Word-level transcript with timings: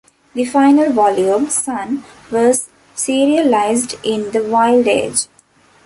The 0.33 0.45
final 0.45 0.91
volume, 0.91 1.47
"Sun", 1.51 2.03
was 2.31 2.69
serialized 2.95 3.99
in 4.03 4.31
"The 4.31 4.41
Wild 4.43 4.87
Age". 4.87 5.27